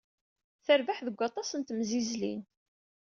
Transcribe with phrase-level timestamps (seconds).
[0.65, 2.41] Terbeḥ deg aṭas n temzizlin.